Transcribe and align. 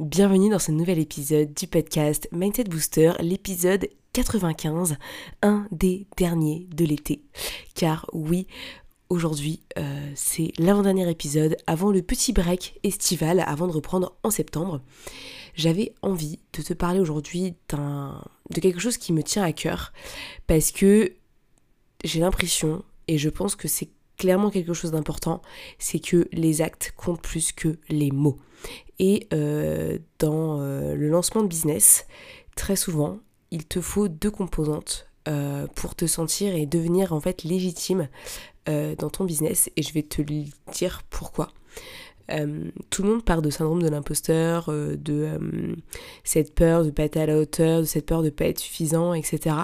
Bienvenue 0.00 0.48
dans 0.48 0.58
ce 0.58 0.72
nouvel 0.72 0.98
épisode 0.98 1.52
du 1.52 1.66
podcast 1.66 2.26
Mindset 2.32 2.64
Booster, 2.64 3.12
l'épisode 3.20 3.86
95, 4.14 4.96
un 5.42 5.68
des 5.72 6.06
derniers 6.16 6.66
de 6.74 6.86
l'été. 6.86 7.20
Car 7.74 8.06
oui, 8.14 8.46
aujourd'hui 9.10 9.60
euh, 9.76 10.10
c'est 10.14 10.52
l'avant-dernier 10.56 11.10
épisode 11.10 11.58
avant 11.66 11.90
le 11.90 12.00
petit 12.00 12.32
break 12.32 12.80
estival, 12.82 13.44
avant 13.46 13.66
de 13.66 13.72
reprendre 13.72 14.16
en 14.22 14.30
septembre. 14.30 14.80
J'avais 15.54 15.92
envie 16.00 16.38
de 16.54 16.62
te 16.62 16.72
parler 16.72 16.98
aujourd'hui 16.98 17.52
de 17.68 18.60
quelque 18.62 18.80
chose 18.80 18.96
qui 18.96 19.12
me 19.12 19.22
tient 19.22 19.42
à 19.42 19.52
cœur 19.52 19.92
parce 20.46 20.70
que 20.70 21.12
j'ai 22.04 22.20
l'impression, 22.20 22.84
et 23.06 23.18
je 23.18 23.28
pense 23.28 23.54
que 23.54 23.68
c'est 23.68 23.90
clairement 24.20 24.50
quelque 24.50 24.74
chose 24.74 24.90
d'important, 24.90 25.40
c'est 25.78 25.98
que 25.98 26.28
les 26.32 26.60
actes 26.60 26.92
comptent 26.94 27.22
plus 27.22 27.52
que 27.52 27.78
les 27.88 28.10
mots. 28.10 28.38
Et 28.98 29.26
euh, 29.32 29.98
dans 30.18 30.60
euh, 30.60 30.94
le 30.94 31.08
lancement 31.08 31.42
de 31.42 31.48
business, 31.48 32.06
très 32.54 32.76
souvent, 32.76 33.18
il 33.50 33.66
te 33.66 33.80
faut 33.80 34.08
deux 34.08 34.30
composantes 34.30 35.08
euh, 35.26 35.66
pour 35.74 35.94
te 35.94 36.06
sentir 36.06 36.54
et 36.54 36.66
devenir 36.66 37.14
en 37.14 37.20
fait 37.20 37.42
légitime 37.42 38.08
dans 38.66 39.10
ton 39.10 39.24
business. 39.24 39.68
Et 39.76 39.82
je 39.82 39.92
vais 39.92 40.04
te 40.04 40.22
dire 40.70 41.02
pourquoi. 41.10 41.48
tout 42.90 43.02
le 43.02 43.08
monde 43.08 43.24
part 43.24 43.42
de 43.42 43.50
syndrome 43.50 43.82
de 43.82 43.88
l'imposteur, 43.88 44.70
de 44.70 45.76
cette 46.22 46.54
peur 46.54 46.82
de 46.82 46.86
ne 46.86 46.90
pas 46.92 47.02
être 47.02 47.16
à 47.16 47.26
la 47.26 47.36
hauteur, 47.36 47.80
de 47.80 47.84
cette 47.84 48.06
peur 48.06 48.20
de 48.20 48.26
ne 48.26 48.30
pas 48.30 48.44
être 48.44 48.60
suffisant, 48.60 49.12
etc. 49.12 49.56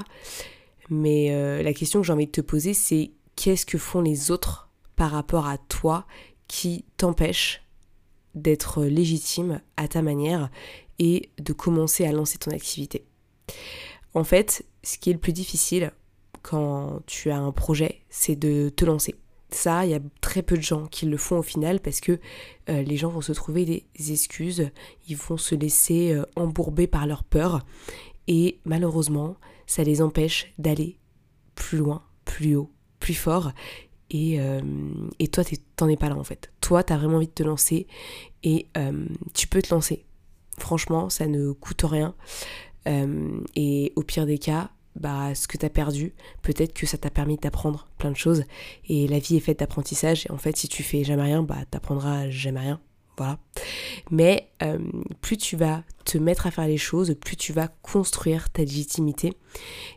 Mais 0.90 1.62
la 1.62 1.72
question 1.72 2.00
que 2.00 2.06
j'ai 2.08 2.12
envie 2.12 2.26
de 2.26 2.32
te 2.32 2.40
poser, 2.40 2.74
c'est 2.74 3.12
qu'est-ce 3.36 3.66
que 3.66 3.78
font 3.78 4.00
les 4.00 4.30
autres 4.30 4.68
par 4.96 5.12
rapport 5.12 5.46
à 5.46 5.58
toi 5.58 6.06
qui 6.48 6.84
t'empêche 6.96 7.62
d'être 8.34 8.84
légitime 8.84 9.60
à 9.76 9.88
ta 9.88 10.02
manière 10.02 10.50
et 10.98 11.30
de 11.38 11.52
commencer 11.52 12.04
à 12.06 12.12
lancer 12.12 12.38
ton 12.38 12.50
activité? 12.50 13.04
En 14.14 14.24
fait, 14.24 14.64
ce 14.82 14.98
qui 14.98 15.10
est 15.10 15.12
le 15.12 15.18
plus 15.18 15.32
difficile 15.32 15.92
quand 16.42 17.00
tu 17.06 17.30
as 17.30 17.38
un 17.38 17.52
projet, 17.52 18.02
c'est 18.08 18.36
de 18.36 18.68
te 18.68 18.84
lancer. 18.84 19.14
Ça, 19.50 19.84
il 19.84 19.90
y 19.90 19.94
a 19.94 20.00
très 20.20 20.42
peu 20.42 20.56
de 20.56 20.62
gens 20.62 20.86
qui 20.86 21.06
le 21.06 21.16
font 21.16 21.38
au 21.38 21.42
final 21.42 21.80
parce 21.80 22.00
que 22.00 22.18
euh, 22.68 22.82
les 22.82 22.96
gens 22.96 23.10
vont 23.10 23.20
se 23.20 23.32
trouver 23.32 23.64
des 23.64 24.12
excuses, 24.12 24.70
ils 25.08 25.16
vont 25.16 25.36
se 25.36 25.54
laisser 25.54 26.12
euh, 26.12 26.24
embourber 26.34 26.86
par 26.86 27.06
leur 27.06 27.24
peur 27.24 27.64
et 28.26 28.58
malheureusement, 28.64 29.36
ça 29.66 29.84
les 29.84 30.02
empêche 30.02 30.52
d'aller 30.58 30.98
plus 31.54 31.78
loin, 31.78 32.02
plus 32.24 32.56
haut, 32.56 32.70
plus 32.98 33.14
fort 33.14 33.52
et, 34.10 34.40
euh, 34.40 34.60
et 35.18 35.28
toi, 35.28 35.42
t'en 35.76 35.88
es 35.88 35.96
pas 35.96 36.08
là 36.08 36.16
en 36.16 36.24
fait. 36.24 36.52
Toi, 36.60 36.82
t'as 36.82 36.96
vraiment 36.96 37.16
envie 37.16 37.26
de 37.26 37.32
te 37.32 37.42
lancer 37.42 37.86
et 38.42 38.66
euh, 38.76 39.06
tu 39.34 39.48
peux 39.48 39.62
te 39.62 39.74
lancer. 39.74 40.04
Franchement, 40.58 41.10
ça 41.10 41.26
ne 41.26 41.52
coûte 41.52 41.82
rien. 41.82 42.14
Euh, 42.86 43.40
et 43.56 43.92
au 43.96 44.02
pire 44.02 44.26
des 44.26 44.38
cas, 44.38 44.70
bah, 44.94 45.34
ce 45.34 45.48
que 45.48 45.58
t'as 45.58 45.68
perdu, 45.68 46.14
peut-être 46.42 46.72
que 46.72 46.86
ça 46.86 46.96
t'a 46.96 47.10
permis 47.10 47.36
d'apprendre 47.36 47.88
plein 47.98 48.10
de 48.10 48.16
choses. 48.16 48.44
Et 48.88 49.08
la 49.08 49.18
vie 49.18 49.36
est 49.36 49.40
faite 49.40 49.58
d'apprentissage. 49.58 50.26
Et 50.26 50.30
en 50.30 50.38
fait, 50.38 50.56
si 50.56 50.68
tu 50.68 50.82
fais 50.82 51.04
jamais 51.04 51.24
rien, 51.24 51.42
bah, 51.42 51.58
t'apprendras 51.70 52.30
jamais 52.30 52.60
rien. 52.60 52.80
Voilà. 53.16 53.38
Mais 54.10 54.50
euh, 54.62 54.78
plus 55.20 55.36
tu 55.36 55.56
vas 55.56 55.82
te 56.04 56.18
mettre 56.18 56.46
à 56.46 56.50
faire 56.50 56.66
les 56.66 56.76
choses, 56.76 57.14
plus 57.20 57.36
tu 57.36 57.52
vas 57.52 57.68
construire 57.68 58.50
ta 58.50 58.62
légitimité. 58.62 59.32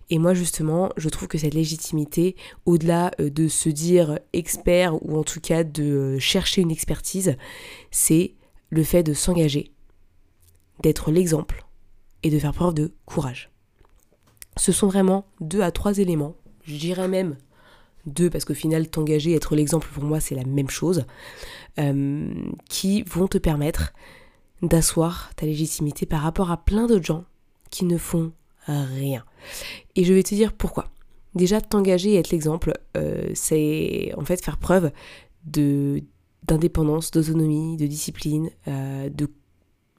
Et 0.10 0.18
moi 0.20 0.34
justement, 0.34 0.90
je 0.98 1.10
trouve 1.10 1.28
que 1.28 1.38
cette 1.38 1.54
légitimité, 1.54 2.36
au-delà 2.66 3.12
euh, 3.20 3.30
de 3.30 3.48
se 3.48 3.70
dire 3.70 4.20
expert 4.34 4.96
ou 5.06 5.18
en 5.18 5.24
tout 5.24 5.42
cas 5.42 5.64
de 5.64 5.84
euh, 5.84 6.20
chercher 6.20 6.62
une 6.62 6.72
expertise, 6.72 7.36
c'est 7.92 8.36
le 8.70 8.84
fait 8.84 9.04
de 9.04 9.14
s'engager, 9.14 9.74
d'être 10.82 11.12
l'exemple 11.12 11.66
et 12.24 12.30
de 12.30 12.40
faire 12.40 12.54
preuve 12.54 12.74
de 12.74 12.94
courage. 13.06 13.52
Ce 14.58 14.72
sont 14.72 14.88
vraiment 14.88 15.26
deux 15.42 15.62
à 15.62 15.72
trois 15.72 16.00
éléments, 16.00 16.36
je 16.64 16.76
dirais 16.76 17.08
même 17.08 17.38
deux, 18.10 18.30
parce 18.30 18.46
qu'au 18.46 18.54
final, 18.54 18.90
t'engager, 18.90 19.34
être 19.34 19.56
l'exemple 19.56 19.88
pour 19.94 20.04
moi, 20.04 20.20
c'est 20.20 20.36
la 20.36 20.44
même 20.44 20.70
chose, 20.70 21.06
euh, 21.80 22.34
qui 22.70 23.04
vont 23.04 23.28
te 23.28 23.38
permettre 23.38 23.94
d'asseoir 24.62 25.32
ta 25.36 25.46
légitimité 25.46 26.06
par 26.06 26.22
rapport 26.22 26.52
à 26.52 26.58
plein 26.58 26.88
d'autres 26.88 27.06
gens 27.06 27.26
qui 27.70 27.86
ne 27.86 27.98
font 27.98 28.34
rien. 28.68 29.24
Et 29.96 30.04
je 30.04 30.14
vais 30.14 30.22
te 30.22 30.36
dire 30.36 30.54
pourquoi. 30.54 30.92
Déjà, 31.36 31.62
t'engager 31.62 32.14
et 32.14 32.18
être 32.18 32.32
l'exemple, 32.32 32.74
euh, 32.98 33.30
c'est 33.34 34.12
en 34.18 34.26
fait 34.26 34.44
faire 34.44 34.58
preuve 34.58 34.92
d'indépendance, 35.46 37.12
d'autonomie, 37.12 37.78
de 37.78 37.88
discipline, 37.88 38.50
euh, 38.68 39.10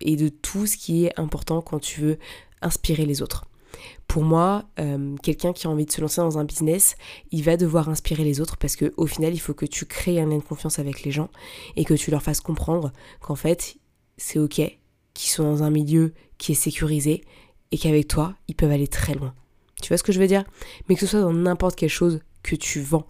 et 0.00 0.16
de 0.16 0.28
tout 0.28 0.66
ce 0.66 0.76
qui 0.76 1.04
est 1.04 1.18
important 1.18 1.62
quand 1.62 1.78
tu 1.78 2.00
veux 2.00 2.18
inspirer 2.62 3.06
les 3.06 3.22
autres. 3.22 3.46
Pour 4.06 4.24
moi, 4.24 4.64
euh, 4.78 5.16
quelqu'un 5.22 5.52
qui 5.52 5.66
a 5.66 5.70
envie 5.70 5.86
de 5.86 5.92
se 5.92 6.00
lancer 6.00 6.20
dans 6.20 6.38
un 6.38 6.44
business, 6.44 6.96
il 7.30 7.44
va 7.44 7.56
devoir 7.56 7.88
inspirer 7.88 8.24
les 8.24 8.40
autres 8.40 8.56
parce 8.56 8.76
qu'au 8.76 9.06
final, 9.06 9.32
il 9.32 9.38
faut 9.38 9.54
que 9.54 9.66
tu 9.66 9.86
crées 9.86 10.20
un 10.20 10.26
lien 10.26 10.38
de 10.38 10.42
confiance 10.42 10.78
avec 10.78 11.02
les 11.04 11.10
gens 11.10 11.28
et 11.76 11.84
que 11.84 11.94
tu 11.94 12.10
leur 12.10 12.22
fasses 12.22 12.40
comprendre 12.40 12.92
qu'en 13.20 13.36
fait, 13.36 13.76
c'est 14.16 14.38
ok, 14.38 14.60
qu'ils 15.14 15.30
sont 15.30 15.44
dans 15.44 15.62
un 15.62 15.70
milieu 15.70 16.12
qui 16.38 16.52
est 16.52 16.56
sécurisé 16.56 17.22
et 17.70 17.78
qu'avec 17.78 18.08
toi, 18.08 18.34
ils 18.48 18.54
peuvent 18.54 18.70
aller 18.70 18.88
très 18.88 19.14
loin. 19.14 19.34
Tu 19.80 19.88
vois 19.88 19.96
ce 19.96 20.02
que 20.02 20.12
je 20.12 20.20
veux 20.20 20.26
dire? 20.26 20.44
Mais 20.88 20.94
que 20.94 21.00
ce 21.00 21.06
soit 21.06 21.20
dans 21.20 21.32
n'importe 21.32 21.76
quelle 21.76 21.88
chose 21.88 22.20
que 22.42 22.56
tu 22.56 22.80
vends, 22.80 23.06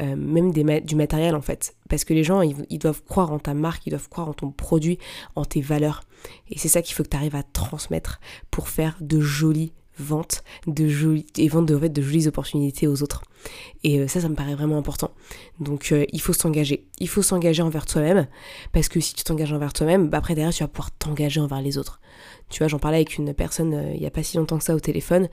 euh, 0.00 0.16
même 0.16 0.52
du 0.52 0.96
matériel 0.96 1.34
en 1.34 1.42
fait. 1.42 1.74
Parce 1.88 2.04
que 2.04 2.14
les 2.14 2.24
gens, 2.24 2.42
ils, 2.42 2.78
doivent 2.78 3.02
croire 3.04 3.32
en 3.32 3.38
ta 3.38 3.54
marque, 3.54 3.86
ils 3.86 3.90
doivent 3.90 4.08
croire 4.08 4.28
en 4.28 4.34
ton 4.34 4.50
produit, 4.50 4.98
en 5.36 5.44
tes 5.44 5.60
valeurs. 5.60 6.02
Et 6.48 6.58
c'est 6.58 6.68
ça 6.68 6.82
qu'il 6.82 6.94
faut 6.94 7.02
que 7.02 7.08
tu 7.08 7.16
arrives 7.16 7.36
à 7.36 7.42
transmettre 7.42 8.20
pour 8.50 8.68
faire 8.68 8.96
de 9.00 9.20
jolis 9.20 9.72
vente 9.98 10.42
de 10.66 10.88
jolies 10.88 11.26
et 11.36 11.48
vente 11.48 11.66
de, 11.66 11.76
de 11.76 12.02
jolies 12.02 12.28
opportunités 12.28 12.86
aux 12.86 13.02
autres. 13.02 13.22
Et 13.84 13.98
euh, 13.98 14.08
ça, 14.08 14.20
ça 14.20 14.28
me 14.28 14.34
paraît 14.34 14.54
vraiment 14.54 14.78
important. 14.78 15.10
Donc 15.60 15.92
euh, 15.92 16.04
il 16.12 16.20
faut 16.20 16.32
s'engager. 16.32 16.86
Il 17.00 17.08
faut 17.08 17.22
s'engager 17.22 17.62
envers 17.62 17.86
toi-même 17.86 18.28
parce 18.72 18.88
que 18.88 19.00
si 19.00 19.14
tu 19.14 19.24
t'engages 19.24 19.52
envers 19.52 19.72
toi-même, 19.72 20.08
bah, 20.08 20.18
après 20.18 20.34
derrière 20.34 20.52
tu 20.52 20.62
vas 20.62 20.68
pouvoir 20.68 20.90
t'engager 20.92 21.40
envers 21.40 21.62
les 21.62 21.78
autres. 21.78 22.00
Tu 22.48 22.58
vois, 22.58 22.68
j'en 22.68 22.78
parlais 22.78 22.98
avec 22.98 23.18
une 23.18 23.34
personne 23.34 23.74
euh, 23.74 23.92
il 23.94 24.00
n'y 24.00 24.06
a 24.06 24.10
pas 24.10 24.22
si 24.22 24.36
longtemps 24.36 24.58
que 24.58 24.64
ça 24.64 24.74
au 24.74 24.80
téléphone. 24.80 25.28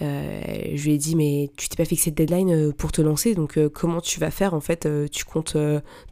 je 0.00 0.82
lui 0.82 0.94
ai 0.94 0.98
dit 0.98 1.14
mais 1.14 1.50
tu 1.56 1.68
t'es 1.68 1.76
pas 1.76 1.84
fixé 1.84 2.10
de 2.10 2.16
deadline 2.16 2.72
pour 2.72 2.90
te 2.90 3.00
lancer 3.00 3.36
donc 3.36 3.56
comment 3.68 4.00
tu 4.00 4.18
vas 4.18 4.32
faire 4.32 4.52
en 4.52 4.60
fait 4.60 4.88
tu 5.12 5.24
comptes 5.24 5.56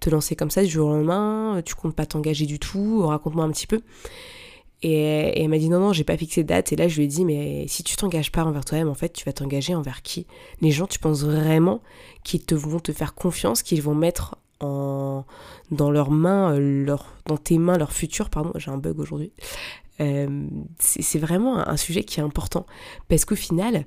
te 0.00 0.10
lancer 0.10 0.36
comme 0.36 0.50
ça 0.50 0.62
du 0.62 0.70
jour 0.70 0.88
au 0.88 0.92
lendemain? 0.92 1.60
Tu 1.64 1.74
comptes 1.74 1.96
pas 1.96 2.06
t'engager 2.06 2.46
du 2.46 2.60
tout? 2.60 3.04
Raconte-moi 3.04 3.44
un 3.44 3.50
petit 3.50 3.66
peu 3.66 3.80
et, 4.82 5.42
elle 5.42 5.48
m'a 5.48 5.58
dit 5.58 5.68
non, 5.68 5.80
non, 5.80 5.92
j'ai 5.92 6.04
pas 6.04 6.16
fixé 6.16 6.42
de 6.42 6.48
date. 6.48 6.72
Et 6.72 6.76
là, 6.76 6.88
je 6.88 6.96
lui 6.96 7.04
ai 7.04 7.06
dit, 7.06 7.24
mais 7.24 7.66
si 7.68 7.82
tu 7.82 7.96
t'engages 7.96 8.32
pas 8.32 8.44
envers 8.44 8.64
toi-même, 8.64 8.88
en 8.88 8.94
fait, 8.94 9.12
tu 9.12 9.24
vas 9.24 9.32
t'engager 9.32 9.74
envers 9.74 10.02
qui? 10.02 10.26
Les 10.60 10.70
gens, 10.70 10.86
tu 10.86 10.98
penses 10.98 11.22
vraiment 11.22 11.82
qu'ils 12.24 12.44
te 12.44 12.54
vont 12.54 12.80
te 12.80 12.92
faire 12.92 13.14
confiance, 13.14 13.62
qu'ils 13.62 13.82
vont 13.82 13.94
mettre 13.94 14.36
en, 14.60 15.24
dans 15.70 15.90
leurs 15.90 16.10
mains, 16.10 16.54
euh, 16.54 16.84
leur, 16.84 17.14
dans 17.26 17.36
tes 17.36 17.58
mains 17.58 17.78
leur 17.78 17.92
futur, 17.92 18.30
pardon, 18.30 18.52
j'ai 18.56 18.70
un 18.70 18.78
bug 18.78 18.98
aujourd'hui. 18.98 19.32
Euh, 20.00 20.46
c'est 20.78 21.18
vraiment 21.18 21.68
un, 21.68 21.76
sujet 21.76 22.04
qui 22.04 22.20
est 22.20 22.22
important. 22.22 22.64
Parce 23.08 23.26
qu'au 23.26 23.36
final, 23.36 23.84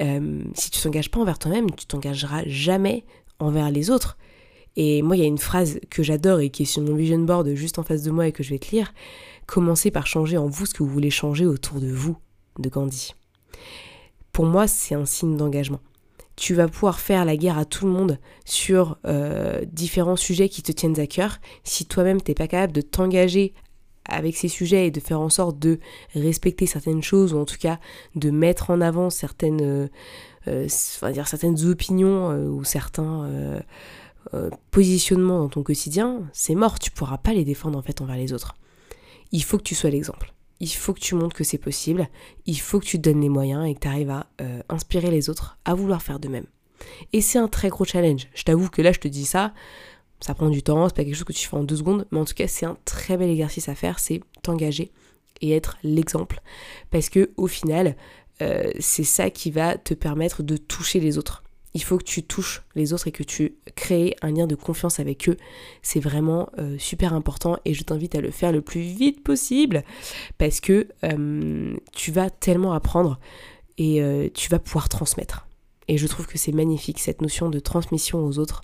euh, 0.00 0.44
si 0.54 0.70
tu 0.70 0.80
t'engages 0.80 1.10
pas 1.10 1.18
envers 1.18 1.38
toi-même, 1.40 1.70
tu 1.72 1.86
t'engageras 1.86 2.42
jamais 2.46 3.04
envers 3.40 3.70
les 3.70 3.90
autres. 3.90 4.16
Et 4.76 5.02
moi, 5.02 5.16
il 5.16 5.20
y 5.20 5.24
a 5.24 5.28
une 5.28 5.38
phrase 5.38 5.80
que 5.90 6.02
j'adore 6.02 6.40
et 6.40 6.50
qui 6.50 6.62
est 6.64 6.66
sur 6.66 6.82
mon 6.82 6.94
vision 6.94 7.18
board 7.18 7.54
juste 7.54 7.78
en 7.78 7.82
face 7.82 8.02
de 8.02 8.10
moi 8.10 8.26
et 8.26 8.32
que 8.32 8.42
je 8.42 8.50
vais 8.50 8.58
te 8.58 8.70
lire. 8.70 8.92
Commencez 9.46 9.90
par 9.90 10.06
changer 10.06 10.36
en 10.36 10.46
vous 10.46 10.66
ce 10.66 10.74
que 10.74 10.82
vous 10.82 10.88
voulez 10.90 11.10
changer 11.10 11.46
autour 11.46 11.80
de 11.80 11.88
vous, 11.88 12.16
de 12.58 12.68
Gandhi. 12.68 13.14
Pour 14.32 14.44
moi, 14.44 14.66
c'est 14.66 14.94
un 14.94 15.06
signe 15.06 15.36
d'engagement. 15.36 15.80
Tu 16.36 16.52
vas 16.52 16.68
pouvoir 16.68 17.00
faire 17.00 17.24
la 17.24 17.38
guerre 17.38 17.56
à 17.56 17.64
tout 17.64 17.86
le 17.86 17.92
monde 17.92 18.18
sur 18.44 18.98
euh, 19.06 19.64
différents 19.72 20.16
sujets 20.16 20.50
qui 20.50 20.62
te 20.62 20.72
tiennent 20.72 21.00
à 21.00 21.06
cœur. 21.06 21.38
Si 21.64 21.86
toi-même 21.86 22.20
t'es 22.20 22.34
pas 22.34 22.46
capable 22.46 22.74
de 22.74 22.82
t'engager 22.82 23.54
avec 24.04 24.36
ces 24.36 24.48
sujets 24.48 24.88
et 24.88 24.90
de 24.90 25.00
faire 25.00 25.20
en 25.20 25.30
sorte 25.30 25.58
de 25.58 25.80
respecter 26.14 26.66
certaines 26.66 27.02
choses 27.02 27.32
ou 27.32 27.38
en 27.38 27.46
tout 27.46 27.56
cas 27.58 27.80
de 28.14 28.30
mettre 28.30 28.68
en 28.68 28.82
avant 28.82 29.08
certaines, 29.08 29.62
euh, 29.62 29.88
euh, 30.48 30.68
certaines 30.68 31.64
opinions 31.64 32.28
ou 32.36 32.62
certains 32.62 33.62
positionnements 34.70 35.38
dans 35.38 35.48
ton 35.48 35.62
quotidien, 35.62 36.22
c'est 36.32 36.54
mort. 36.54 36.78
Tu 36.78 36.90
pourras 36.90 37.18
pas 37.18 37.32
les 37.32 37.44
défendre 37.44 37.78
en 37.78 37.82
fait 37.82 38.00
envers 38.00 38.16
les 38.16 38.32
autres 38.32 38.56
il 39.32 39.42
faut 39.42 39.58
que 39.58 39.62
tu 39.62 39.74
sois 39.74 39.90
l'exemple. 39.90 40.32
il 40.58 40.72
faut 40.72 40.94
que 40.94 41.00
tu 41.00 41.14
montres 41.14 41.36
que 41.36 41.44
c'est 41.44 41.58
possible, 41.58 42.08
il 42.46 42.58
faut 42.58 42.80
que 42.80 42.86
tu 42.86 42.96
te 42.96 43.02
donnes 43.10 43.20
les 43.20 43.28
moyens 43.28 43.68
et 43.68 43.74
que 43.74 43.80
tu 43.80 43.88
arrives 43.88 44.10
à 44.10 44.26
euh, 44.40 44.62
inspirer 44.70 45.10
les 45.10 45.28
autres 45.28 45.58
à 45.66 45.74
vouloir 45.74 46.02
faire 46.02 46.18
de 46.18 46.28
même. 46.28 46.46
Et 47.12 47.20
c'est 47.20 47.38
un 47.38 47.48
très 47.48 47.68
gros 47.68 47.84
challenge. 47.84 48.28
Je 48.34 48.42
t'avoue 48.42 48.70
que 48.70 48.80
là, 48.80 48.92
je 48.92 48.98
te 48.98 49.08
dis 49.08 49.26
ça, 49.26 49.52
ça 50.20 50.32
prend 50.32 50.48
du 50.48 50.62
temps, 50.62 50.88
c'est 50.88 50.96
pas 50.96 51.04
quelque 51.04 51.14
chose 51.14 51.24
que 51.24 51.34
tu 51.34 51.46
fais 51.46 51.56
en 51.56 51.64
deux 51.64 51.76
secondes, 51.76 52.06
mais 52.10 52.18
en 52.18 52.24
tout 52.24 52.32
cas, 52.32 52.48
c'est 52.48 52.64
un 52.64 52.78
très 52.86 53.18
bel 53.18 53.28
exercice 53.28 53.68
à 53.68 53.74
faire, 53.74 53.98
c'est 53.98 54.22
t'engager 54.42 54.92
et 55.42 55.50
être 55.52 55.76
l'exemple. 55.82 56.40
Parce 56.90 57.10
que 57.10 57.30
au 57.36 57.48
final, 57.48 57.94
euh, 58.40 58.70
c'est 58.80 59.04
ça 59.04 59.28
qui 59.28 59.50
va 59.50 59.76
te 59.76 59.92
permettre 59.92 60.42
de 60.42 60.56
toucher 60.56 61.00
les 61.00 61.18
autres. 61.18 61.42
Il 61.76 61.82
faut 61.82 61.98
que 61.98 62.04
tu 62.04 62.22
touches 62.22 62.62
les 62.74 62.94
autres 62.94 63.06
et 63.06 63.12
que 63.12 63.22
tu 63.22 63.56
crées 63.74 64.16
un 64.22 64.30
lien 64.30 64.46
de 64.46 64.54
confiance 64.54 64.98
avec 64.98 65.28
eux. 65.28 65.36
C'est 65.82 66.00
vraiment 66.00 66.48
euh, 66.58 66.78
super 66.78 67.12
important 67.12 67.58
et 67.66 67.74
je 67.74 67.82
t'invite 67.82 68.14
à 68.14 68.22
le 68.22 68.30
faire 68.30 68.50
le 68.50 68.62
plus 68.62 68.80
vite 68.80 69.22
possible 69.22 69.84
parce 70.38 70.60
que 70.60 70.88
euh, 71.04 71.76
tu 71.92 72.12
vas 72.12 72.30
tellement 72.30 72.72
apprendre 72.72 73.20
et 73.76 74.30
tu 74.32 74.48
vas 74.48 74.58
pouvoir 74.58 74.88
transmettre. 74.88 75.46
Et 75.86 75.98
je 75.98 76.06
trouve 76.06 76.26
que 76.26 76.38
c'est 76.38 76.50
magnifique 76.50 76.98
cette 76.98 77.20
notion 77.20 77.50
de 77.50 77.58
transmission 77.58 78.24
aux 78.24 78.38
autres. 78.38 78.62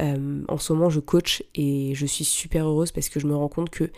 en 0.00 0.58
ce 0.58 0.72
moment, 0.72 0.90
je 0.90 0.98
coach 0.98 1.44
et 1.54 1.94
je 1.94 2.06
suis 2.06 2.24
super 2.24 2.66
heureuse 2.66 2.90
parce 2.90 3.08
que 3.08 3.20
je 3.20 3.28
me 3.28 3.36
rends 3.36 3.48
compte 3.48 3.70
que 3.70 3.92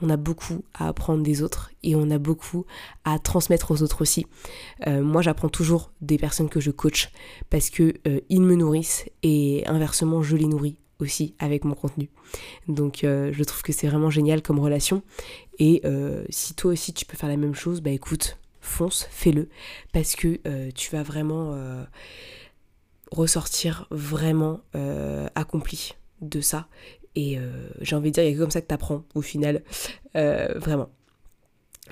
on 0.00 0.10
a 0.10 0.16
beaucoup 0.16 0.64
à 0.74 0.88
apprendre 0.88 1.22
des 1.22 1.42
autres 1.42 1.70
et 1.82 1.94
on 1.94 2.10
a 2.10 2.18
beaucoup 2.18 2.64
à 3.04 3.18
transmettre 3.18 3.70
aux 3.70 3.82
autres 3.82 4.02
aussi. 4.02 4.26
Euh, 4.86 5.02
moi, 5.02 5.22
j'apprends 5.22 5.48
toujours 5.48 5.92
des 6.00 6.18
personnes 6.18 6.48
que 6.48 6.60
je 6.60 6.70
coach 6.70 7.10
parce 7.50 7.70
que 7.70 7.94
euh, 8.06 8.20
me 8.30 8.54
nourrissent 8.54 9.06
et 9.22 9.66
inversement, 9.66 10.22
je 10.22 10.36
les 10.36 10.46
nourris 10.46 10.76
aussi 11.00 11.34
avec 11.38 11.64
mon 11.64 11.74
contenu. 11.74 12.08
Donc, 12.68 13.04
euh, 13.04 13.30
je 13.32 13.44
trouve 13.44 13.62
que 13.62 13.72
c'est 13.72 13.88
vraiment 13.88 14.10
génial 14.10 14.42
comme 14.42 14.58
relation. 14.58 15.02
Et 15.58 15.82
si 16.30 16.54
toi 16.54 16.72
aussi 16.72 16.92
tu 16.92 17.04
peux 17.06 17.16
faire 17.16 17.28
la 17.28 17.36
même 17.36 17.54
chose, 17.54 17.80
bah 17.80 17.90
écoute, 17.90 18.38
fonce, 18.60 19.06
fais-le 19.10 19.48
parce 19.92 20.16
que 20.16 20.40
tu 20.70 20.90
vas 20.90 21.04
vraiment 21.04 21.56
ressortir 23.12 23.86
vraiment 23.92 24.60
accompli 25.36 25.94
de 26.20 26.40
ça 26.40 26.66
et 27.16 27.38
euh, 27.38 27.68
j'ai 27.80 27.96
envie 27.96 28.10
de 28.10 28.14
dire, 28.14 28.24
il 28.24 28.32
y 28.32 28.34
a 28.34 28.38
comme 28.38 28.50
ça 28.50 28.60
que 28.60 28.66
tu 28.66 28.74
apprends 28.74 29.04
au 29.14 29.22
final, 29.22 29.62
euh, 30.16 30.54
vraiment. 30.56 30.90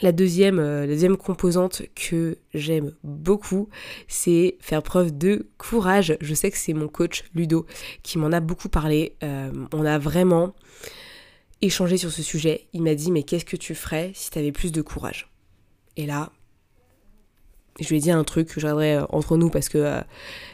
La 0.00 0.10
deuxième, 0.10 0.58
euh, 0.58 0.82
la 0.82 0.86
deuxième 0.86 1.16
composante 1.16 1.82
que 1.94 2.38
j'aime 2.54 2.92
beaucoup, 3.04 3.69
c'est 4.08 4.56
faire 4.60 4.82
preuve 4.82 5.16
de 5.16 5.48
courage. 5.58 6.16
Je 6.20 6.34
sais 6.34 6.50
que 6.50 6.56
c'est 6.56 6.72
mon 6.72 6.88
coach 6.88 7.24
Ludo 7.34 7.66
qui 8.02 8.19
m'en 8.19 8.32
a 8.32 8.40
beaucoup 8.40 8.69
parlé. 8.69 9.16
on 9.22 9.84
a 9.84 9.98
vraiment 9.98 10.54
échangé 11.60 11.98
sur 11.98 12.10
ce 12.10 12.22
sujet. 12.22 12.69
Il 12.72 12.82
m'a 12.82 12.94
dit 12.94 13.12
mais 13.12 13.22
qu'est-ce 13.22 13.44
que 13.44 13.56
tu 13.56 13.74
ferais 13.74 14.12
si 14.14 14.30
tu 14.30 14.38
avais 14.38 14.50
plus 14.50 14.72
de 14.72 14.80
courage? 14.82 15.30
Et 15.96 16.06
là, 16.06 16.32
je 17.80 17.88
lui 17.88 17.96
ai 17.96 18.00
dit 18.00 18.10
un 18.10 18.24
truc 18.24 18.48
que 18.48 18.60
j'aimerais 18.60 18.98
entre 19.08 19.36
nous 19.36 19.48
parce 19.48 19.69
que 19.69 20.02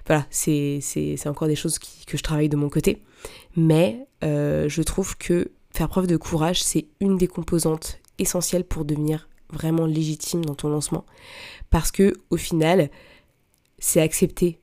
voilà, 0.07 0.27
c'est 0.31 0.81
encore 1.27 1.49
des 1.49 1.57
choses 1.57 1.79
que 1.79 2.17
je 2.17 2.23
travaille 2.23 2.49
de 2.49 2.57
mon 2.57 2.69
côté. 2.69 3.03
Mais 3.57 4.07
euh, 4.25 4.69
je 4.69 4.83
trouve 4.83 5.17
que 5.17 5.51
faire 5.75 5.89
preuve 5.89 6.07
de 6.07 6.17
courage, 6.17 6.63
c'est 6.63 6.87
une 7.01 7.17
des 7.17 7.29
composantes 7.29 7.99
essentielles 8.19 8.65
pour 8.65 8.85
devenir 8.85 9.29
vraiment 9.51 9.87
légitime 9.87 10.45
dans 10.45 10.55
ton 10.55 10.69
lancement. 10.69 11.05
Parce 11.71 11.91
que 11.91 12.15
au 12.31 12.37
final, 12.37 12.91
c'est 13.79 14.01
accepter 14.01 14.61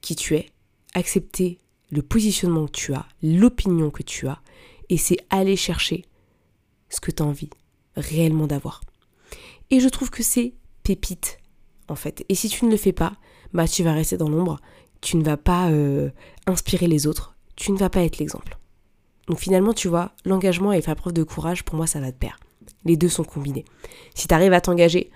qui 0.00 0.16
tu 0.16 0.36
es, 0.36 0.50
accepter 0.94 1.58
le 1.90 2.02
positionnement 2.02 2.66
que 2.66 2.72
tu 2.72 2.94
as, 2.94 3.06
l'opinion 3.22 3.90
que 3.90 4.02
tu 4.02 4.26
as, 4.28 4.40
et 4.88 4.96
c'est 4.96 5.18
aller 5.30 5.56
chercher 5.56 6.04
ce 6.88 7.00
que 7.00 7.10
tu 7.10 7.22
as 7.22 7.26
envie 7.26 7.50
réellement 7.96 8.46
d'avoir. 8.46 8.82
Et 9.70 9.80
je 9.80 9.88
trouve 9.88 10.10
que 10.10 10.22
c'est 10.22 10.54
pépite, 10.82 11.38
en 11.88 11.94
fait. 11.94 12.24
Et 12.28 12.34
si 12.34 12.48
tu 12.48 12.64
ne 12.64 12.70
le 12.70 12.76
fais 12.76 12.92
pas, 12.92 13.14
bah 13.52 13.68
tu 13.68 13.82
vas 13.82 13.92
rester 13.92 14.16
dans 14.16 14.28
l'ombre, 14.28 14.58
tu 15.00 15.16
ne 15.16 15.24
vas 15.24 15.36
pas 15.36 15.70
euh, 15.70 16.10
inspirer 16.46 16.86
les 16.86 17.06
autres, 17.06 17.36
tu 17.56 17.72
ne 17.72 17.78
vas 17.78 17.90
pas 17.90 18.02
être 18.02 18.18
l'exemple. 18.18 18.58
Donc 19.28 19.38
finalement, 19.38 19.72
tu 19.72 19.88
vois, 19.88 20.12
l'engagement 20.24 20.72
et 20.72 20.82
faire 20.82 20.96
preuve 20.96 21.14
de 21.14 21.22
courage, 21.22 21.64
pour 21.64 21.76
moi, 21.76 21.86
ça 21.86 22.00
va 22.00 22.10
de 22.10 22.16
pair. 22.16 22.38
Les 22.84 22.96
deux 22.96 23.08
sont 23.08 23.24
combinés. 23.24 23.64
Si 24.14 24.28
tu 24.28 24.34
arrives 24.34 24.52
à 24.52 24.60
t'engager, 24.60 25.10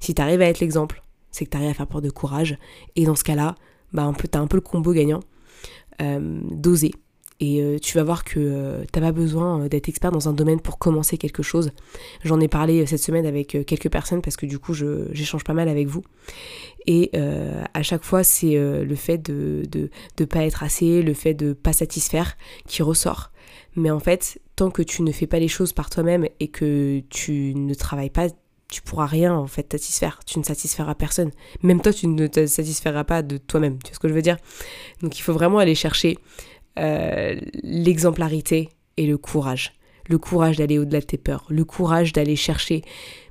si 0.00 0.14
tu 0.14 0.20
arrives 0.20 0.42
à 0.42 0.46
être 0.46 0.60
l'exemple, 0.60 1.02
c'est 1.30 1.46
que 1.46 1.50
tu 1.50 1.56
arrives 1.56 1.70
à 1.70 1.74
faire 1.74 1.86
preuve 1.86 2.02
de 2.02 2.10
courage. 2.10 2.58
Et 2.96 3.06
dans 3.06 3.16
ce 3.16 3.24
cas-là, 3.24 3.54
bah, 3.92 4.12
tu 4.18 4.38
as 4.38 4.40
un 4.40 4.46
peu 4.46 4.56
le 4.56 4.60
combo 4.60 4.92
gagnant 4.92 5.20
euh, 6.02 6.40
d'oser, 6.50 6.92
et 7.40 7.60
euh, 7.60 7.78
tu 7.78 7.96
vas 7.98 8.04
voir 8.04 8.22
que 8.22 8.38
euh, 8.38 8.84
t'as 8.92 9.00
pas 9.00 9.12
besoin 9.12 9.62
euh, 9.62 9.68
d'être 9.68 9.88
expert 9.88 10.12
dans 10.12 10.28
un 10.28 10.32
domaine 10.32 10.60
pour 10.60 10.78
commencer 10.78 11.18
quelque 11.18 11.42
chose. 11.42 11.72
J'en 12.22 12.40
ai 12.40 12.48
parlé 12.48 12.86
cette 12.86 13.00
semaine 13.00 13.26
avec 13.26 13.56
quelques 13.66 13.90
personnes 13.90 14.22
parce 14.22 14.36
que 14.36 14.46
du 14.46 14.58
coup 14.58 14.74
j'échange 14.74 15.44
pas 15.44 15.52
mal 15.52 15.68
avec 15.68 15.88
vous. 15.88 16.02
Et 16.86 17.10
à 17.14 17.82
chaque 17.82 18.04
fois 18.04 18.22
c'est 18.24 18.54
le 18.56 18.94
fait 18.94 19.18
de, 19.18 19.62
de, 19.70 19.90
de 20.16 20.24
pas 20.24 20.44
être 20.44 20.62
assez, 20.62 21.02
le 21.02 21.14
fait 21.14 21.34
de 21.34 21.52
pas 21.52 21.72
satisfaire 21.72 22.36
qui 22.66 22.82
ressort. 22.82 23.30
Mais 23.76 23.90
en 23.90 24.00
fait, 24.00 24.40
tant 24.56 24.70
que 24.70 24.82
tu 24.82 25.02
ne 25.02 25.10
fais 25.10 25.26
pas 25.26 25.38
les 25.38 25.48
choses 25.48 25.72
par 25.72 25.90
toi-même 25.90 26.26
et 26.40 26.48
que 26.48 27.02
tu 27.10 27.54
ne 27.54 27.74
travailles 27.74 28.10
pas 28.10 28.28
tu 28.74 28.82
pourras 28.82 29.06
rien 29.06 29.34
en 29.34 29.46
fait 29.46 29.70
satisfaire, 29.70 30.20
tu 30.26 30.38
ne 30.38 30.44
satisferas 30.44 30.94
personne. 30.96 31.30
Même 31.62 31.80
toi, 31.80 31.92
tu 31.92 32.08
ne 32.08 32.26
te 32.26 32.44
satisferas 32.46 33.04
pas 33.04 33.22
de 33.22 33.36
toi-même, 33.36 33.78
tu 33.78 33.90
vois 33.90 33.94
ce 33.94 34.00
que 34.00 34.08
je 34.08 34.14
veux 34.14 34.22
dire? 34.22 34.36
Donc 35.00 35.16
il 35.18 35.22
faut 35.22 35.32
vraiment 35.32 35.58
aller 35.58 35.76
chercher 35.76 36.18
euh, 36.78 37.38
l'exemplarité 37.62 38.68
et 38.96 39.06
le 39.06 39.18
courage. 39.18 39.72
Le 40.08 40.18
courage 40.18 40.58
d'aller 40.58 40.78
au-delà 40.78 41.00
de 41.00 41.06
tes 41.06 41.16
peurs, 41.16 41.46
le 41.48 41.64
courage 41.64 42.12
d'aller 42.12 42.36
chercher 42.36 42.82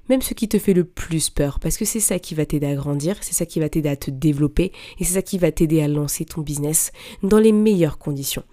même 0.09 0.21
ce 0.21 0.33
qui 0.33 0.49
te 0.49 0.59
fait 0.59 0.73
le 0.73 0.83
plus 0.83 1.29
peur, 1.29 1.59
parce 1.59 1.77
que 1.77 1.85
c'est 1.85 1.99
ça 1.99 2.19
qui 2.19 2.35
va 2.35 2.45
t'aider 2.45 2.67
à 2.67 2.75
grandir, 2.75 3.15
c'est 3.21 3.33
ça 3.33 3.45
qui 3.45 3.59
va 3.59 3.69
t'aider 3.69 3.89
à 3.89 3.95
te 3.95 4.11
développer, 4.11 4.71
et 4.99 5.03
c'est 5.05 5.13
ça 5.13 5.21
qui 5.21 5.37
va 5.37 5.51
t'aider 5.51 5.81
à 5.81 5.87
lancer 5.87 6.25
ton 6.25 6.41
business 6.41 6.91
dans 7.21 7.39
les 7.39 7.51
meilleures 7.51 7.97
conditions. 7.97 8.43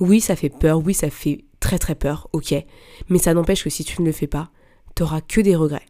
Oui, 0.00 0.20
ça 0.20 0.36
fait 0.36 0.48
peur, 0.48 0.84
oui, 0.84 0.94
ça 0.94 1.10
fait 1.10 1.44
très 1.60 1.78
très 1.78 1.94
peur, 1.94 2.28
ok, 2.32 2.54
mais 3.08 3.18
ça 3.18 3.34
n'empêche 3.34 3.62
que 3.62 3.70
si 3.70 3.84
tu 3.84 4.00
ne 4.02 4.06
le 4.06 4.12
fais 4.12 4.26
pas, 4.26 4.50
t'auras 4.94 5.20
que 5.20 5.40
des 5.40 5.54
regrets. 5.54 5.86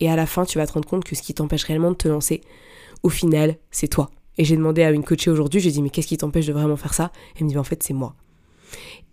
Et 0.00 0.10
à 0.10 0.16
la 0.16 0.26
fin, 0.26 0.44
tu 0.44 0.58
vas 0.58 0.66
te 0.66 0.72
rendre 0.72 0.88
compte 0.88 1.04
que 1.04 1.14
ce 1.14 1.22
qui 1.22 1.34
t'empêche 1.34 1.64
réellement 1.64 1.92
de 1.92 1.96
te 1.96 2.08
lancer, 2.08 2.42
au 3.02 3.08
final, 3.08 3.56
c'est 3.70 3.88
toi. 3.88 4.10
Et 4.38 4.44
j'ai 4.44 4.56
demandé 4.56 4.82
à 4.82 4.90
une 4.90 5.04
coachée 5.04 5.30
aujourd'hui, 5.30 5.60
j'ai 5.60 5.70
dit 5.70 5.82
mais 5.82 5.90
qu'est-ce 5.90 6.08
qui 6.08 6.16
t'empêche 6.16 6.46
de 6.46 6.52
vraiment 6.52 6.76
faire 6.76 6.94
ça? 6.94 7.12
Elle 7.36 7.44
me 7.44 7.50
dit 7.50 7.58
en 7.58 7.64
fait 7.64 7.82
c'est 7.82 7.94
moi. 7.94 8.14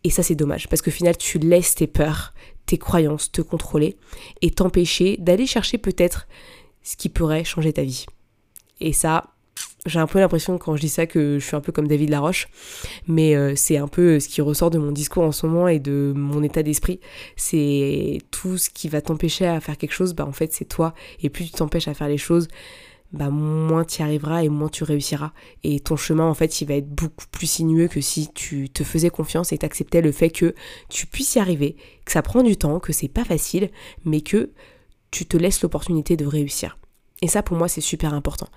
Et 0.04 0.10
ça 0.10 0.24
c'est 0.24 0.36
dommage 0.36 0.68
parce 0.68 0.82
qu'au 0.82 0.92
final 0.92 1.18
tu 1.18 1.38
laisses 1.38 1.76
tes 1.76 1.88
peurs, 1.88 2.34
tes 2.66 2.78
croyances 2.78 3.32
te 3.32 3.42
contrôler 3.42 3.98
et 4.42 4.52
t'empêcher 4.52 5.18
d'aller 5.18 5.46
chercher 5.46 5.78
peut-être 5.78 6.28
ce 6.84 6.96
qui 6.96 7.10
pourrait 7.10 7.44
changer 7.44 7.74
ta 7.74 7.84
vie. 7.84 8.06
Et 8.80 8.94
ça, 8.94 9.32
j'ai 9.86 10.00
un 10.00 10.08
peu 10.08 10.20
l'impression 10.20 10.58
quand 10.58 10.76
je 10.76 10.82
dis 10.82 10.90
ça 10.90 11.06
que 11.06 11.40
je 11.40 11.46
suis 11.46 11.56
un 11.56 11.62
peu 11.62 11.72
comme 11.72 11.88
David 11.88 12.10
Laroche, 12.10 12.50
mais 13.08 13.36
euh, 13.36 13.54
c'est 13.56 13.78
un 13.78 13.88
peu 13.88 14.20
ce 14.20 14.28
qui 14.28 14.42
ressort 14.42 14.70
de 14.70 14.78
mon 14.78 14.92
discours 14.92 15.24
en 15.24 15.32
ce 15.32 15.46
moment 15.46 15.68
et 15.68 15.80
de 15.80 16.14
mon 16.16 16.44
état 16.44 16.64
d'esprit. 16.64 17.00
C'est 17.36 18.20
tout 18.32 18.58
ce 18.58 18.70
qui 18.70 18.90
va 18.90 19.02
t'empêcher 19.02 19.46
à 19.48 19.60
faire 19.60 19.78
quelque 19.78 19.94
chose, 19.94 20.14
bah 20.14 20.26
en 20.26 20.32
fait 20.32 20.54
c'est 20.54 20.66
toi. 20.66 20.94
Et 21.22 21.30
plus 21.30 21.46
tu 21.46 21.52
t'empêches 21.52 21.88
à 21.88 21.94
faire 21.94 22.08
les 22.08 22.18
choses, 22.18 22.48
bah 23.14 23.30
moins 23.30 23.84
tu 23.84 24.00
y 24.00 24.04
arriveras 24.04 24.44
et 24.44 24.50
moins 24.50 24.70
tu 24.70 24.84
réussiras. 24.84 25.34
Et 25.64 25.80
ton 25.80 25.96
chemin, 25.96 26.26
en 26.26 26.34
fait, 26.34 26.62
il 26.62 26.68
va 26.68 26.76
être 26.76 26.90
beaucoup 26.90 27.26
plus 27.32 27.48
sinueux 27.48 27.88
que 27.88 28.02
si 28.02 28.32
tu 28.34 28.70
te 28.70 28.84
faisais 28.84 29.10
confiance 29.10 29.52
et 29.52 29.58
t'acceptais 29.58 30.02
le 30.02 30.12
fait 30.12 30.30
que 30.30 30.56
tu 30.90 31.08
puisses 31.08 31.36
y 31.36 31.40
arriver, 31.40 31.76
que 32.06 32.12
ça 32.12 32.22
prend 32.22 32.44
du 32.44 32.58
temps, 32.58 32.80
que 32.80 32.94
c'est 32.94 33.08
pas 33.08 33.26
facile, 33.26 33.70
mais 34.06 34.22
que 34.22 34.52
tu 35.12 35.26
te 35.26 35.36
laisses 35.36 35.62
l'opportunité 35.62 36.16
de 36.16 36.26
réussir. 36.26 36.78
Et 37.22 37.28
ça, 37.28 37.44
pour 37.44 37.56
moi, 37.56 37.68
c'est 37.68 37.82
super 37.82 38.14
important. 38.14 38.48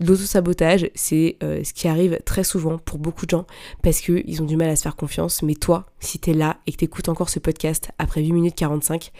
L'auto-sabotage, 0.00 0.90
c'est 0.94 1.36
euh, 1.42 1.62
ce 1.64 1.74
qui 1.74 1.86
arrive 1.86 2.18
très 2.24 2.44
souvent 2.44 2.78
pour 2.78 2.98
beaucoup 2.98 3.26
de 3.26 3.30
gens 3.30 3.46
parce 3.82 4.00
qu'ils 4.00 4.42
ont 4.42 4.46
du 4.46 4.56
mal 4.56 4.70
à 4.70 4.76
se 4.76 4.82
faire 4.82 4.96
confiance. 4.96 5.42
Mais 5.42 5.54
toi, 5.54 5.84
si 6.00 6.18
t'es 6.18 6.32
là 6.32 6.58
et 6.66 6.72
que 6.72 6.78
t'écoutes 6.78 7.10
encore 7.10 7.28
ce 7.28 7.38
podcast 7.38 7.90
après 7.98 8.22
8 8.22 8.32
minutes 8.32 8.54
45, 8.54 9.10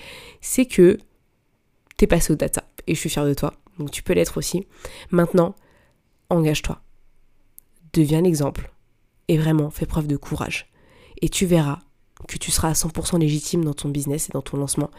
c'est 0.41 0.65
que 0.65 0.99
t'es 1.99 2.07
passé 2.07 2.33
au 2.33 2.37
data. 2.37 2.65
Et 2.87 2.95
je 2.95 3.01
suis 3.01 3.11
fière 3.11 3.27
de 3.27 3.35
toi 3.35 3.53
donc 3.79 3.91
tu 3.91 4.03
peux 4.03 4.13
l'être 4.13 4.39
aussi. 4.39 4.67
Maintenant, 5.11 5.55
engage-toi. 6.31 6.81
Deviens 7.93 8.23
l'exemple. 8.23 8.73
Et 9.29 9.39
vraiment, 9.39 9.71
fais 9.71 9.87
preuve 9.87 10.07
de 10.07 10.17
courage. 10.17 10.71
Et 11.21 11.29
tu 11.29 11.47
verras 11.47 11.81
que 12.29 12.39
tu 12.39 12.51
seras 12.51 12.71
à 12.71 12.73
100% 12.73 13.19
légitime 13.19 13.65
dans 13.65 13.75
ton 13.75 13.89
business 13.89 14.29
et 14.29 14.33
dans 14.33 14.43
ton 14.43 14.57
lancement. 14.57 14.91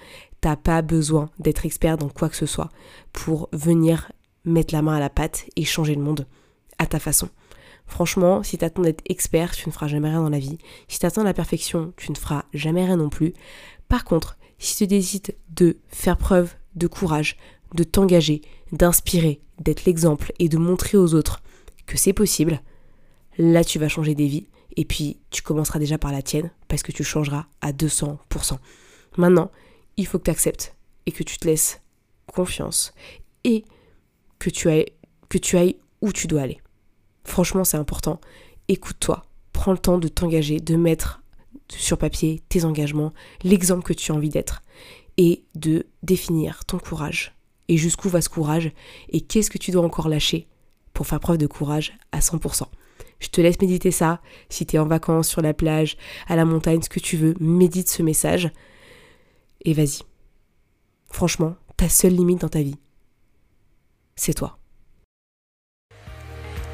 T'as 0.41 0.55
pas 0.55 0.81
besoin 0.81 1.29
d'être 1.39 1.65
expert 1.65 1.97
dans 1.97 2.09
quoi 2.09 2.29
que 2.29 2.35
ce 2.35 2.45
soit 2.45 2.69
pour 3.11 3.49
venir 3.51 4.11
mettre 4.45 4.73
la 4.73 4.81
main 4.81 4.95
à 4.95 4.99
la 4.99 5.09
pâte 5.09 5.45
et 5.55 5.65
changer 5.65 5.95
le 5.95 6.01
monde 6.01 6.27
à 6.77 6.85
ta 6.85 6.99
façon. 6.99 7.29
Franchement, 7.85 8.43
si 8.43 8.57
t'attends 8.57 8.81
d'être 8.81 9.03
expert, 9.07 9.55
tu 9.55 9.67
ne 9.67 9.73
feras 9.73 9.87
jamais 9.87 10.09
rien 10.09 10.21
dans 10.21 10.29
la 10.29 10.39
vie. 10.39 10.57
Si 10.87 10.99
t'attends 10.99 11.23
la 11.23 11.33
perfection, 11.33 11.93
tu 11.97 12.11
ne 12.11 12.17
feras 12.17 12.43
jamais 12.53 12.85
rien 12.85 12.97
non 12.97 13.09
plus. 13.09 13.33
Par 13.87 14.03
contre, 14.03 14.37
si 14.59 14.75
tu 14.75 14.87
décides 14.87 15.35
de 15.49 15.77
faire 15.87 16.17
preuve 16.17 16.53
de 16.75 16.87
courage, 16.87 17.37
de 17.73 17.83
t'engager, 17.83 18.41
d'inspirer, 18.71 19.41
d'être 19.59 19.85
l'exemple 19.85 20.31
et 20.39 20.49
de 20.49 20.57
montrer 20.57 20.97
aux 20.97 21.13
autres 21.13 21.41
que 21.85 21.97
c'est 21.97 22.13
possible, 22.13 22.61
là 23.37 23.63
tu 23.63 23.79
vas 23.79 23.87
changer 23.89 24.15
des 24.15 24.27
vies 24.27 24.47
et 24.75 24.85
puis 24.85 25.17
tu 25.31 25.41
commenceras 25.41 25.79
déjà 25.79 25.97
par 25.97 26.11
la 26.11 26.21
tienne 26.21 26.51
parce 26.67 26.83
que 26.83 26.91
tu 26.91 27.03
changeras 27.03 27.47
à 27.61 27.71
200%. 27.71 28.57
Maintenant, 29.17 29.51
il 29.97 30.05
faut 30.05 30.19
que 30.19 30.25
tu 30.25 30.31
acceptes 30.31 30.75
et 31.05 31.11
que 31.11 31.23
tu 31.23 31.37
te 31.37 31.47
laisses 31.47 31.81
confiance 32.27 32.93
et 33.43 33.65
que 34.39 34.49
tu 34.49 34.69
ailles, 34.69 34.85
que 35.29 35.37
tu 35.37 35.57
ailles 35.57 35.77
où 36.01 36.11
tu 36.11 36.27
dois 36.27 36.41
aller. 36.41 36.61
Franchement, 37.23 37.63
c'est 37.63 37.77
important. 37.77 38.21
Écoute-toi. 38.67 39.25
Prends 39.53 39.71
le 39.71 39.77
temps 39.79 39.97
de 39.97 40.07
t'engager, 40.07 40.59
de 40.59 40.75
mettre 40.75 41.21
sur 41.69 41.97
papier 41.97 42.43
tes 42.47 42.63
engagements, 42.63 43.13
l'exemple 43.43 43.83
que 43.83 43.93
tu 43.93 44.11
as 44.11 44.15
envie 44.15 44.29
d'être 44.29 44.61
et 45.17 45.43
de 45.55 45.87
définir 46.03 46.63
ton 46.65 46.77
courage. 46.77 47.36
Et 47.67 47.77
jusqu'où 47.77 48.09
va 48.09 48.21
ce 48.21 48.29
courage? 48.29 48.71
Et 49.09 49.21
qu'est-ce 49.21 49.49
que 49.49 49.57
tu 49.57 49.71
dois 49.71 49.83
encore 49.83 50.09
lâcher 50.09 50.47
pour 50.97 51.05
faire 51.05 51.19
preuve 51.19 51.37
de 51.37 51.45
courage 51.45 51.93
à 52.11 52.21
100%. 52.21 52.63
Je 53.19 53.27
te 53.27 53.39
laisse 53.39 53.61
méditer 53.61 53.91
ça. 53.91 54.19
Si 54.49 54.65
tu 54.65 54.77
es 54.77 54.79
en 54.79 54.87
vacances, 54.87 55.27
sur 55.27 55.43
la 55.43 55.53
plage, 55.53 55.95
à 56.27 56.35
la 56.35 56.43
montagne, 56.43 56.81
ce 56.81 56.89
que 56.89 56.99
tu 56.99 57.17
veux, 57.17 57.35
médite 57.39 57.87
ce 57.87 58.01
message. 58.01 58.51
Et 59.61 59.73
vas-y. 59.73 59.99
Franchement, 61.11 61.55
ta 61.77 61.87
seule 61.87 62.15
limite 62.15 62.41
dans 62.41 62.49
ta 62.49 62.63
vie, 62.63 62.77
c'est 64.15 64.33
toi. 64.33 64.56